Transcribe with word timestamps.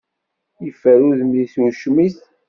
Yeffer 0.65 0.99
udem-is 1.09 1.53
ucmit. 1.67 2.17